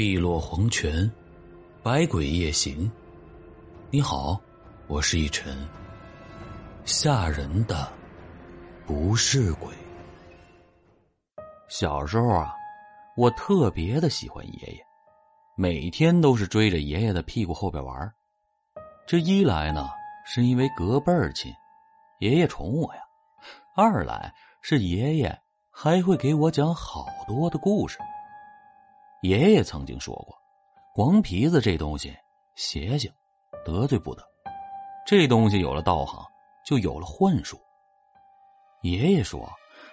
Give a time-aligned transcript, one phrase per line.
[0.00, 1.12] 碧落黄泉，
[1.82, 2.90] 百鬼夜行。
[3.90, 4.40] 你好，
[4.86, 5.54] 我是一尘。
[6.86, 7.86] 吓人的
[8.86, 9.68] 不是鬼。
[11.68, 12.54] 小时候啊，
[13.14, 14.82] 我特别的喜欢爷爷，
[15.54, 18.10] 每天都是追着爷爷的屁股后边玩。
[19.06, 19.90] 这一来呢，
[20.24, 21.52] 是因为隔辈儿亲，
[22.20, 23.02] 爷爷宠我呀；
[23.76, 24.32] 二来
[24.62, 25.38] 是爷爷
[25.70, 27.98] 还会给我讲好多的故事。
[29.22, 30.34] 爷爷曾经说过
[30.94, 32.10] ：“黄皮子这东西
[32.54, 33.12] 邪性，
[33.66, 34.26] 得罪不得。
[35.06, 36.24] 这东西有了道行，
[36.64, 37.60] 就有了幻术。”
[38.80, 39.46] 爷爷说：“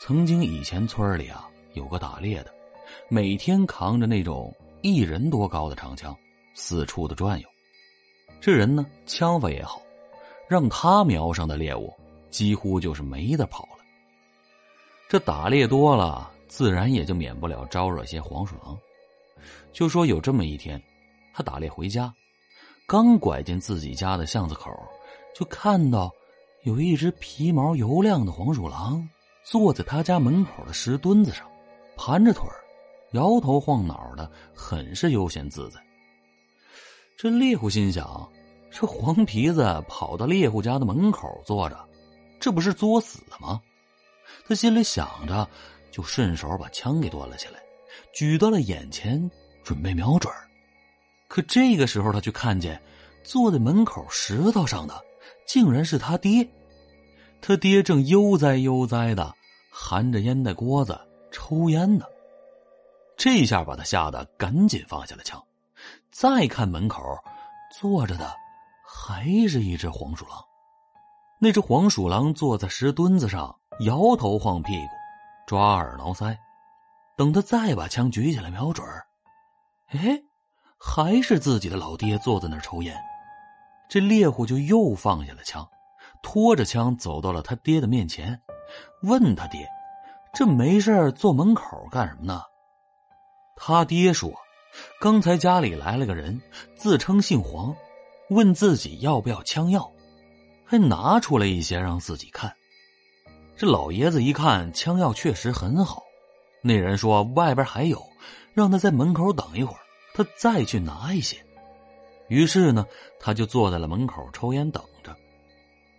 [0.00, 2.54] 曾经以前村里啊，有个打猎的，
[3.08, 6.16] 每天扛着那种一人多高的长枪，
[6.54, 7.48] 四处的转悠。
[8.40, 9.82] 这人呢，枪法也好，
[10.46, 11.92] 让他瞄上的猎物，
[12.30, 13.84] 几乎就是没得跑了。
[15.08, 18.78] 这打猎多了，自然也就免不了招惹些黄鼠狼。”
[19.72, 20.82] 就说有这么一天，
[21.34, 22.12] 他打猎回家，
[22.86, 24.70] 刚拐进自己家的巷子口，
[25.34, 26.12] 就看到
[26.64, 29.08] 有一只皮毛油亮的黄鼠狼
[29.44, 31.48] 坐在他家门口的石墩子上，
[31.96, 32.46] 盘着腿
[33.12, 35.80] 摇头晃脑的，很是悠闲自在。
[37.16, 38.30] 这猎户心想：
[38.70, 41.88] 这黄皮子跑到猎户家的门口坐着，
[42.38, 43.60] 这不是作死吗？
[44.46, 45.48] 他心里想着，
[45.90, 47.58] 就顺手把枪给端了起来。
[48.12, 49.30] 举到了眼前，
[49.68, 50.32] 准备瞄准
[51.28, 52.80] 可这个时候，他却看见
[53.22, 54.98] 坐在门口石头上的，
[55.46, 56.48] 竟然是他爹。
[57.42, 59.30] 他爹正悠哉悠哉的
[59.70, 60.98] 含着烟袋锅子
[61.30, 62.06] 抽烟呢。
[63.14, 65.38] 这下把他吓得赶紧放下了枪，
[66.10, 67.02] 再看门口
[67.78, 68.34] 坐着的，
[68.82, 70.42] 还是一只黄鼠狼。
[71.38, 74.92] 那只黄鼠狼坐在石墩子上，摇头晃屁股，
[75.46, 76.34] 抓耳挠腮。
[77.18, 78.86] 等他再把枪举起来瞄准
[79.88, 80.22] 哎，
[80.78, 82.94] 还是自己的老爹坐在那儿抽烟。
[83.88, 85.66] 这猎户就又放下了枪，
[86.22, 88.38] 拖着枪走到了他爹的面前，
[89.02, 89.66] 问他爹
[90.34, 92.42] ：“这没事坐门口干什么呢？”
[93.56, 94.30] 他爹说
[95.00, 96.38] ：“刚才家里来了个人，
[96.76, 97.74] 自称姓黄，
[98.28, 99.90] 问自己要不要枪药，
[100.66, 102.52] 还拿出来一些让自己看。”
[103.56, 106.02] 这老爷子一看枪药确实很好。
[106.62, 108.00] 那人说：“外边还有，
[108.54, 109.80] 让他在门口等一会儿，
[110.14, 111.36] 他再去拿一些。”
[112.28, 112.86] 于是呢，
[113.18, 115.16] 他就坐在了门口抽烟等着。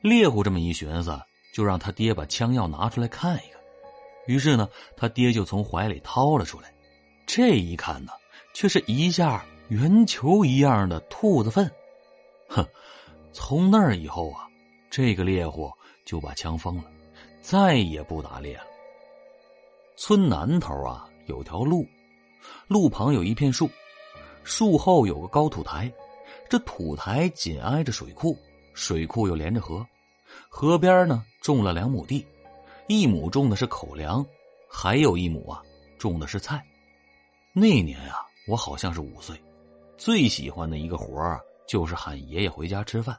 [0.00, 1.20] 猎户这么一寻思，
[1.52, 3.60] 就让他爹把枪药拿出来看一看。
[4.26, 6.72] 于是呢，他爹就从怀里掏了出来，
[7.26, 8.12] 这一看呢，
[8.54, 11.70] 却是一下圆球一样的兔子粪。
[12.48, 12.66] 哼！
[13.32, 14.46] 从那儿以后啊，
[14.88, 15.70] 这个猎户
[16.04, 16.84] 就把枪封了，
[17.42, 18.64] 再也不打猎了。
[19.96, 21.84] 村南头啊，有条路，
[22.66, 23.68] 路旁有一片树，
[24.42, 25.92] 树后有个高土台，
[26.48, 28.36] 这土台紧挨着水库，
[28.72, 29.86] 水库又连着河，
[30.48, 32.24] 河边呢种了两亩地，
[32.88, 34.24] 一亩种的是口粮，
[34.70, 35.62] 还有一亩啊
[35.98, 36.64] 种的是菜。
[37.52, 38.16] 那年啊，
[38.48, 39.40] 我好像是五岁，
[39.96, 43.16] 最喜欢的一个活儿就是喊爷爷回家吃饭，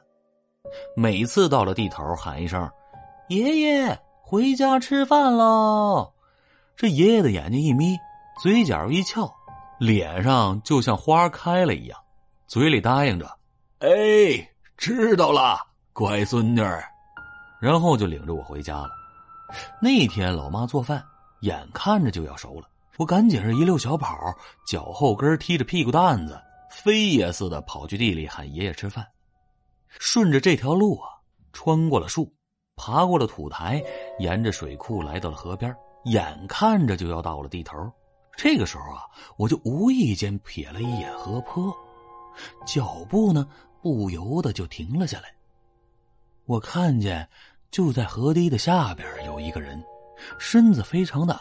[0.94, 2.70] 每次到了地头喊一声
[3.28, 6.12] “爷爷回家吃饭喽”。
[6.76, 7.96] 这爷爷的眼睛一眯，
[8.38, 9.32] 嘴角一翘，
[9.78, 11.98] 脸上就像花开了一样，
[12.46, 13.26] 嘴里答应着
[13.80, 13.88] ：“哎，
[14.76, 15.58] 知道了，
[15.92, 16.60] 乖孙女。”
[17.58, 18.90] 然后就领着我回家了。
[19.80, 21.02] 那天老妈做饭，
[21.40, 24.14] 眼看着就要熟了，我赶紧是一溜小跑，
[24.66, 26.38] 脚后跟踢着屁股蛋子，
[26.70, 29.06] 飞也似的跑去地里喊爷爷吃饭。
[29.88, 31.08] 顺着这条路啊，
[31.54, 32.30] 穿过了树，
[32.76, 33.82] 爬过了土台，
[34.18, 35.74] 沿着水库来到了河边。
[36.04, 37.74] 眼看着就要到了地头，
[38.36, 39.02] 这个时候啊，
[39.36, 41.74] 我就无意间瞥了一眼河坡，
[42.66, 43.46] 脚步呢
[43.82, 45.34] 不由得就停了下来。
[46.44, 47.28] 我看见
[47.70, 49.82] 就在河堤的下边有一个人，
[50.38, 51.40] 身子非常的矮，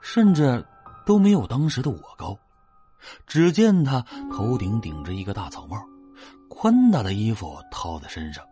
[0.00, 0.64] 甚至
[1.04, 2.36] 都没有当时的我高。
[3.26, 4.00] 只见他
[4.32, 5.76] 头顶顶着一个大草帽，
[6.48, 8.44] 宽大的衣服套在身上，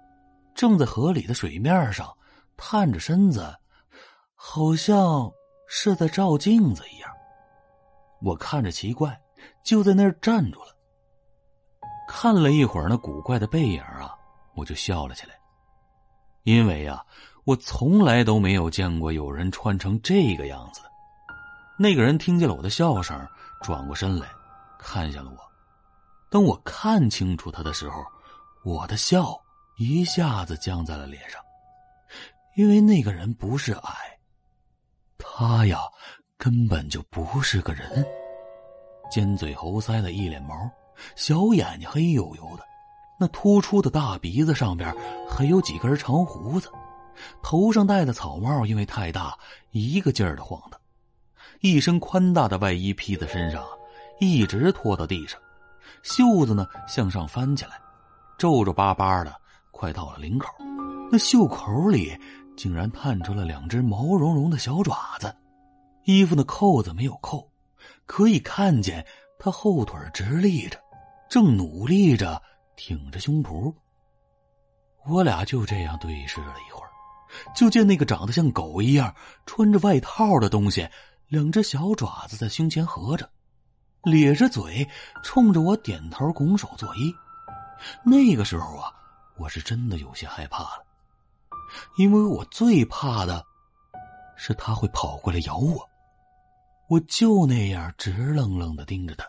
[0.55, 2.09] 正在河里的水面上
[2.56, 3.55] 探着身子。
[4.41, 5.31] 好像
[5.67, 7.11] 是在照镜子一样，
[8.20, 9.19] 我看着奇怪，
[9.62, 10.76] 就在那儿站住了。
[12.09, 14.15] 看了一会儿那古怪的背影啊，
[14.55, 15.35] 我就笑了起来。
[16.44, 17.05] 因为呀，
[17.44, 20.81] 我从来都没有见过有人穿成这个样子。
[21.79, 23.29] 那个人听见了我的笑声，
[23.62, 24.26] 转过身来，
[24.79, 25.38] 看向了我。
[26.31, 28.05] 当我看清楚他的时候，
[28.65, 29.38] 我的笑
[29.76, 31.41] 一下子僵在了脸上，
[32.56, 33.93] 因为那个人不是矮。
[35.19, 35.81] 他呀，
[36.38, 38.06] 根本就不是个人。
[39.11, 40.55] 尖嘴猴腮的一脸毛，
[41.17, 42.62] 小眼睛黑黝黝的，
[43.19, 44.94] 那突出的大鼻子上边
[45.29, 46.70] 还有几根长胡子，
[47.43, 49.37] 头上戴的草帽因为太大，
[49.73, 50.81] 一个劲儿的晃荡，
[51.61, 53.64] 一身宽大的外衣披在身上，
[54.20, 55.41] 一直拖到地上，
[56.05, 57.73] 袖子呢向上翻起来，
[58.38, 59.34] 皱皱巴巴的，
[59.73, 60.46] 快到了领口，
[61.11, 62.17] 那袖口里
[62.56, 65.34] 竟然探出了两只毛茸茸的小爪子，
[66.08, 67.46] 衣服的扣子没有扣。
[68.06, 69.06] 可以看见
[69.38, 70.81] 他后腿直立着，
[71.28, 72.43] 正努力着
[72.76, 73.70] 挺着胸脯。
[75.06, 76.88] 我俩就这样对视了一会儿，
[77.55, 79.14] 就见那个长得像狗一样
[79.44, 80.88] 穿着外套的东西，
[81.28, 83.28] 两只小爪子在胸前合着，
[84.05, 84.88] 咧着嘴
[85.22, 87.14] 冲着我点头拱手作揖。
[88.02, 88.90] 那个时候啊，
[89.37, 90.87] 我是真的有些害怕了，
[91.99, 93.44] 因为我最怕的
[94.34, 95.87] 是他会跑过来咬我。
[96.88, 99.26] 我就那样直愣愣的盯着他，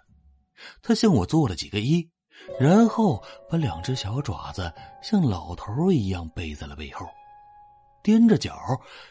[0.82, 2.08] 他向我做了几个揖，
[2.58, 4.72] 然后把两只小爪子
[5.02, 7.06] 像老头一样背在了背后，
[8.04, 8.56] 踮着脚，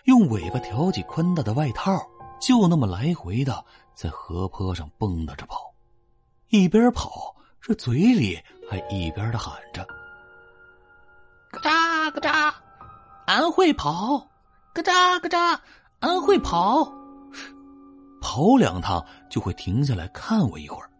[0.05, 2.01] 用尾巴挑起宽大的外套，
[2.41, 3.65] 就那么来回的
[3.95, 5.75] 在河坡上蹦跶着跑，
[6.49, 8.39] 一边跑，这嘴里
[8.71, 9.87] 还一边的喊着
[11.53, 12.55] ：“咯喳咯喳，
[13.27, 14.27] 俺会跑，
[14.73, 15.59] 咯喳咯喳，
[16.01, 16.91] 俺会跑。”
[18.21, 20.91] 跑两趟就会停下来看我一会儿，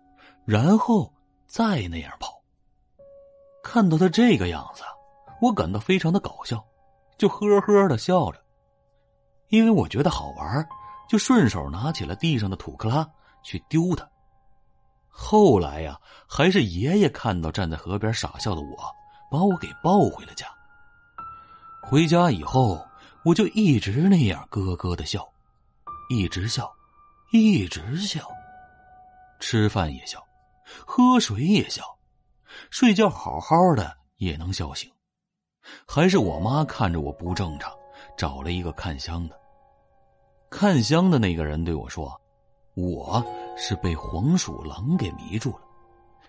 [0.45, 1.13] 然后
[1.47, 2.43] 再那样跑。
[3.63, 4.83] 看到他这个样子，
[5.41, 6.65] 我感到非常的搞笑，
[7.19, 8.43] 就呵呵的笑着。
[9.49, 10.67] 因为我觉得好玩，
[11.09, 13.09] 就顺手拿起了地上的土克拉
[13.43, 14.09] 去丢它。
[15.09, 15.99] 后来呀，
[16.29, 18.77] 还是爷爷看到站在河边傻笑的我，
[19.31, 20.47] 把我给抱回了家。
[21.83, 22.87] 回家以后，
[23.25, 25.27] 我就一直那样咯咯的笑，
[26.09, 26.71] 一直笑。
[27.31, 28.27] 一直笑，
[29.39, 30.19] 吃饭也笑，
[30.87, 31.85] 喝水也笑，
[32.71, 34.91] 睡觉好好的也能笑醒。
[35.87, 37.71] 还是我妈看着我不正常，
[38.17, 39.39] 找了一个看香的。
[40.49, 42.19] 看香的那个人对我说
[42.75, 43.23] ：“我
[43.59, 45.61] 是被黄鼠狼给迷住了。”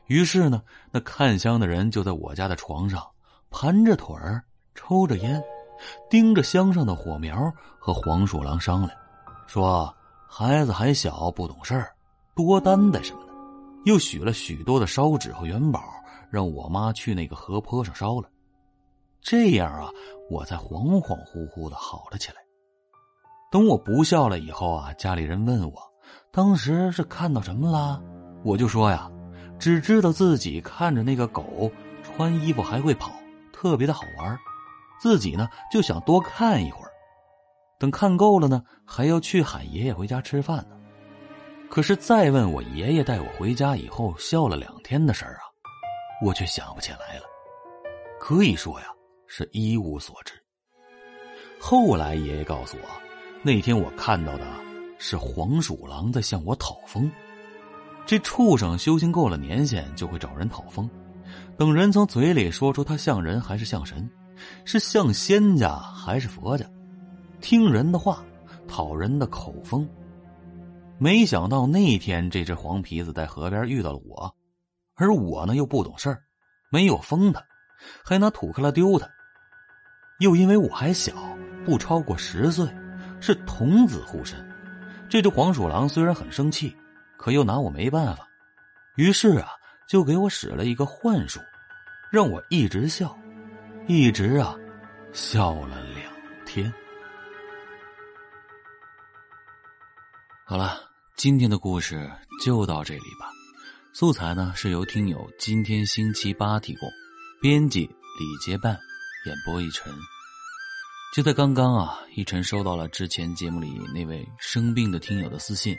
[0.07, 0.62] 于是呢，
[0.92, 3.01] 那看香的人就在我家的床上
[3.50, 4.44] 盘着腿儿，
[4.75, 5.42] 抽着烟，
[6.10, 7.38] 盯着香上的火苗，
[7.80, 8.92] 和黄鼠狼商量，
[9.48, 9.96] 说。
[10.31, 11.92] 孩子还小，不懂事儿，
[12.36, 13.34] 多担待什么的，
[13.86, 15.84] 又许了许多的烧纸和元宝，
[16.30, 18.30] 让我妈去那个河坡上烧了。
[19.22, 19.90] 这样啊，
[20.30, 22.36] 我才恍恍惚惚的好了起来。
[23.52, 25.81] 等我不笑了以后啊，家里人问我，
[26.32, 28.00] 当时是看到什么了？
[28.44, 29.12] 我就说呀，
[29.58, 31.70] 只知道自己看着那个狗
[32.04, 33.12] 穿衣服还会跑，
[33.52, 34.38] 特别的好玩，
[35.02, 36.88] 自己呢就想多看一会儿。
[37.80, 40.78] 等看够了呢，还要去喊爷爷回家吃饭呢。
[41.70, 45.42] 可是再问我爷爷带我回家以后笑了两天的事儿啊，
[46.24, 47.24] 我却想不起来了。
[48.20, 48.88] 可以说呀，
[49.28, 50.34] 是一无所知。
[51.60, 52.90] 后来爷爷告诉我，
[53.44, 54.46] 那天我看到的
[54.98, 57.10] 是黄鼠狼在向我讨封。
[58.06, 60.90] 这畜生修行够了年限，就会找人讨封。
[61.58, 64.10] 等人从嘴里说出他像人还是像神，
[64.66, 66.66] 是像仙家还是佛家。
[67.41, 68.24] 听人的话，
[68.68, 69.88] 讨人的口风。
[70.97, 74.36] 没想到那天这只黄皮子在河边遇到了我，
[74.95, 76.22] 而我呢又不懂事儿，
[76.69, 77.41] 没有封他，
[78.03, 79.08] 还拿土克拉丢他。
[80.19, 81.13] 又因为我还小，
[81.65, 82.67] 不超过十岁，
[83.22, 84.38] 是童子护身。
[85.08, 86.75] 这只黄鼠狼虽然很生气，
[87.17, 88.27] 可又拿我没办法，
[88.98, 89.51] 于是啊，
[89.88, 91.39] 就给我使了一个幻术，
[92.12, 93.17] 让我一直笑，
[93.88, 94.53] 一直啊，
[95.13, 96.12] 笑了两
[96.46, 96.72] 天。
[100.50, 100.82] 好了，
[101.15, 102.12] 今天的故事
[102.44, 103.29] 就到这里吧。
[103.94, 106.89] 素材呢是由听友今天星期八提供，
[107.39, 108.75] 编辑李结伴，
[109.27, 109.94] 演播一晨。
[111.15, 115.77] 就在刚刚啊，一晨收到了之前节目里那位生病的听友的私信，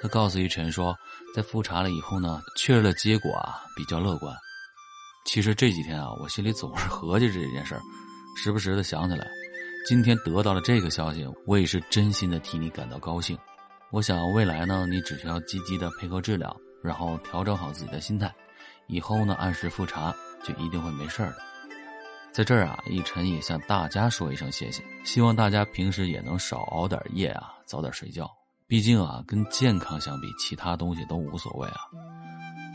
[0.00, 0.96] 他告诉一晨说，
[1.34, 4.32] 在复查了以后呢，确认了结果啊比较乐观。
[5.26, 7.80] 其实这几天啊，我心里总是合计着这件事儿，
[8.36, 9.26] 时不时的想起来。
[9.88, 13.36] 今天得到了这个消息，我也是真心的替你感到高兴。
[13.94, 18.34] 我想未来呢，你只需要积极的配合治疗，然后调整好自己的心态，
[18.88, 21.36] 以后呢按时复查，就一定会没事儿的。
[22.32, 28.28] 在这儿啊，一晨也向大家说一声谢谢，希望大家平时也能少熬点夜啊，早点睡觉。
[28.66, 31.82] 毕竟啊，跟健康相比，其他东西都无所谓啊。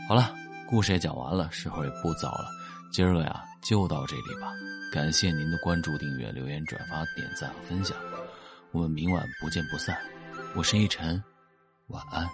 [0.08, 0.34] 好了，
[0.66, 2.48] 故事也讲完了，时候也不早了，
[2.90, 4.50] 今儿个呀就到这里吧。
[4.90, 7.94] 感谢您的关注、订阅、留言、转发、点赞和分享，
[8.72, 9.94] 我们明晚不见不散。
[10.56, 11.22] 我是一晨，
[11.86, 12.28] 晚安。